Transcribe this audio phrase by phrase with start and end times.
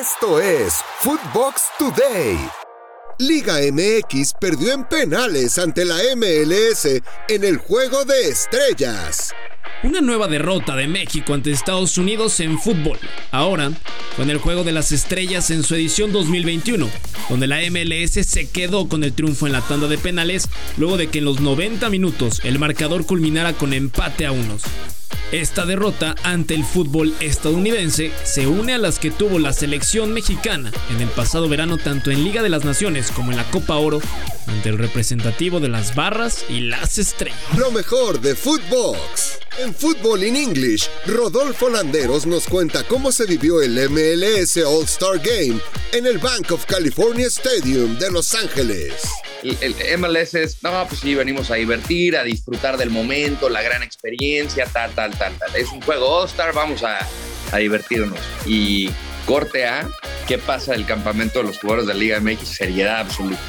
[0.00, 2.36] Esto es Footbox Today.
[3.20, 6.86] Liga MX perdió en penales ante la MLS
[7.28, 9.32] en el juego de estrellas.
[9.84, 12.98] Una nueva derrota de México ante Estados Unidos en fútbol.
[13.30, 13.70] Ahora,
[14.16, 16.88] con el juego de las estrellas en su edición 2021,
[17.28, 21.08] donde la MLS se quedó con el triunfo en la tanda de penales luego de
[21.08, 24.62] que en los 90 minutos el marcador culminara con empate a unos.
[25.32, 30.72] Esta derrota ante el fútbol estadounidense se une a las que tuvo la selección mexicana
[30.90, 34.00] en el pasado verano tanto en Liga de las Naciones como en la Copa Oro
[34.46, 37.38] ante el representativo de las barras y las estrellas.
[37.56, 39.38] Lo mejor de Footbox.
[39.58, 45.60] En Fútbol in English, Rodolfo Landeros nos cuenta cómo se vivió el MLS All-Star Game
[45.92, 48.94] en el Bank of California Stadium de Los Ángeles
[49.50, 53.82] el, MLS es, no, pues sí, venimos a divertir, a disfrutar del momento, la gran
[53.82, 55.54] experiencia, tal, tal, tal, tal.
[55.56, 56.98] Es un juego All-Star, vamos a,
[57.52, 58.18] a divertirnos.
[58.46, 58.90] Y
[59.26, 59.88] corte A,
[60.26, 62.48] ¿qué pasa del campamento de los jugadores de la Liga MX?
[62.48, 63.40] Seriedad absoluta.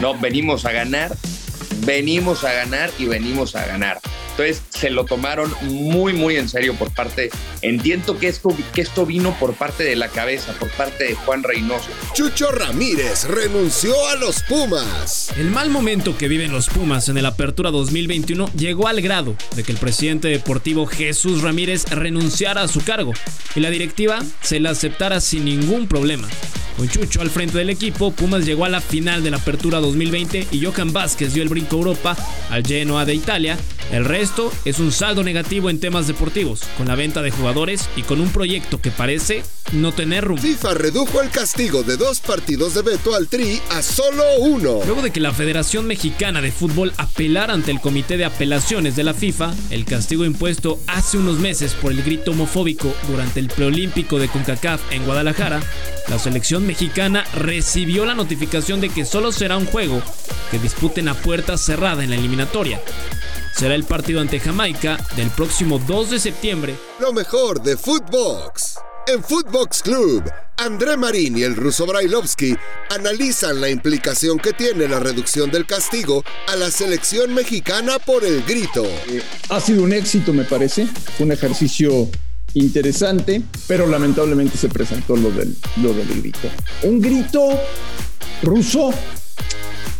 [0.00, 1.16] No, venimos a ganar,
[1.86, 4.00] venimos a ganar y venimos a ganar.
[4.36, 7.30] Entonces se lo tomaron muy, muy en serio por parte.
[7.62, 11.44] Entiendo que esto, que esto vino por parte de la cabeza, por parte de Juan
[11.44, 11.88] Reynoso.
[12.14, 15.30] Chucho Ramírez renunció a los Pumas.
[15.38, 19.62] El mal momento que viven los Pumas en el Apertura 2021 llegó al grado de
[19.62, 23.12] que el presidente deportivo Jesús Ramírez renunciara a su cargo
[23.54, 26.28] y la directiva se la aceptara sin ningún problema.
[26.76, 30.48] Con Chucho al frente del equipo, Pumas llegó a la final de la Apertura 2020
[30.50, 32.16] y Johan Vázquez dio el brinco a Europa
[32.50, 33.56] al Genoa de Italia.
[33.92, 38.02] El resto es un saldo negativo en temas deportivos, con la venta de jugadores y
[38.02, 40.42] con un proyecto que parece no tener rumbo.
[40.42, 44.80] FIFA redujo el castigo de dos partidos de veto al Tri a solo uno.
[44.84, 49.04] Luego de que la Federación Mexicana de Fútbol apelara ante el Comité de Apelaciones de
[49.04, 54.18] la FIFA, el castigo impuesto hace unos meses por el grito homofóbico durante el preolímpico
[54.18, 55.62] de CONCACAF en Guadalajara,
[56.08, 60.02] la selección mexicana recibió la notificación de que solo será un juego
[60.50, 62.80] que disputen a puerta cerrada en la eliminatoria.
[63.54, 66.74] Será el partido ante Jamaica del próximo 2 de septiembre.
[66.98, 68.74] Lo mejor de Footbox.
[69.06, 70.24] En Footbox Club,
[70.56, 72.56] André Marín y el ruso Brailovsky
[72.90, 78.42] analizan la implicación que tiene la reducción del castigo a la selección mexicana por el
[78.44, 78.84] grito.
[79.50, 80.88] Ha sido un éxito, me parece.
[81.18, 82.08] Un ejercicio
[82.54, 86.48] interesante, pero lamentablemente se presentó lo del, lo del grito.
[86.82, 87.60] Un grito
[88.42, 88.92] ruso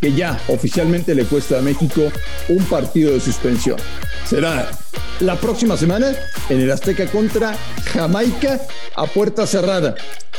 [0.00, 2.10] que ya oficialmente le cuesta a México
[2.48, 3.76] un partido de suspensión.
[4.26, 4.70] Será
[5.20, 6.14] la próxima semana
[6.48, 7.56] en el Azteca contra
[7.92, 8.60] Jamaica
[8.94, 9.94] a puerta cerrada.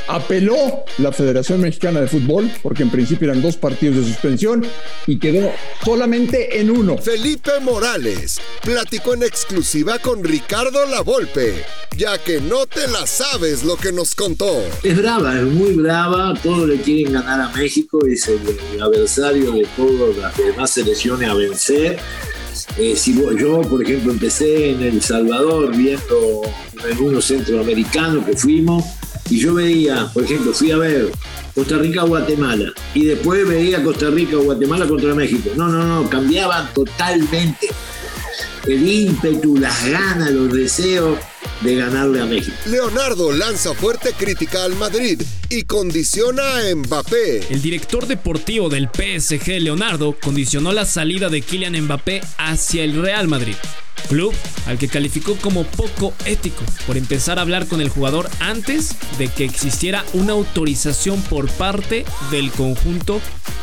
[0.07, 4.65] Apeló la Federación Mexicana de Fútbol, porque en principio eran dos partidos de suspensión,
[5.05, 5.51] y quedó
[5.83, 6.97] solamente en uno.
[6.97, 11.63] Felipe Morales platicó en exclusiva con Ricardo Lavolpe,
[11.99, 14.63] ya que no te la sabes lo que nos contó.
[14.83, 19.67] Es brava, es muy brava, todos le quieren ganar a México, es el adversario de
[19.75, 21.99] todas las demás selecciones a vencer
[22.77, 26.41] eh, si yo, por ejemplo, empecé en El Salvador viendo
[26.89, 28.85] algunos centroamericanos que fuimos
[29.29, 31.11] y yo veía, por ejemplo, fui a ver
[31.53, 35.49] Costa Rica-Guatemala y después veía Costa Rica-Guatemala contra México.
[35.57, 37.67] No, no, no, cambiaban totalmente
[38.65, 41.19] el ímpetu, las ganas, los deseos
[41.61, 42.55] de ganarle a México.
[42.65, 47.47] Leonardo lanza fuerte crítica al Madrid y condiciona a Mbappé.
[47.49, 53.27] El director deportivo del PSG, Leonardo, condicionó la salida de Kylian Mbappé hacia el Real
[53.27, 53.55] Madrid.
[54.07, 54.33] Club
[54.65, 59.27] al que calificó como poco ético por empezar a hablar con el jugador antes de
[59.27, 63.19] que existiera una autorización por parte del conjunto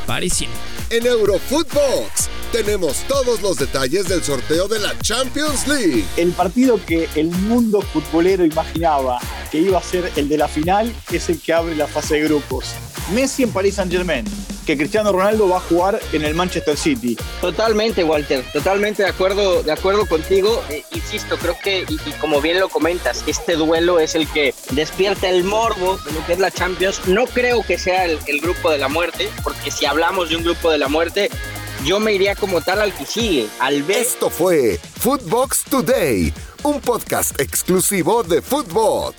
[0.07, 0.53] parisino.
[0.91, 6.05] En Eurofootbox tenemos todos los detalles del sorteo de la Champions League.
[6.17, 9.19] El partido que el mundo futbolero imaginaba
[9.51, 12.25] que iba a ser el de la final es el que abre la fase de
[12.25, 12.75] grupos.
[13.15, 14.25] Messi en Paris Saint Germain,
[14.67, 17.17] que Cristiano Ronaldo va a jugar en el Manchester City.
[17.41, 20.63] Totalmente, Walter, totalmente de acuerdo, de acuerdo contigo.
[20.71, 24.55] Eh, insisto, creo que, y, y, como bien lo comentas, este duelo es el que
[24.71, 27.07] despierta el morbo de lo que es la Champions.
[27.07, 30.43] No creo que sea el, el grupo de la muerte, porque si hablamos de un
[30.43, 31.31] grupo de la muerte,
[31.85, 33.85] yo me iría como tal al que sigue, al.
[33.91, 36.33] Esto fue Footbox Today,
[36.63, 39.15] un podcast exclusivo de Footbox.